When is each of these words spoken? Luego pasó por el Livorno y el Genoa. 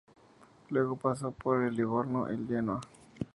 Luego 0.69 0.95
pasó 0.95 1.31
por 1.31 1.61
el 1.61 1.75
Livorno 1.75 2.27
y 2.27 2.33
el 2.33 2.47
Genoa. 2.47 2.81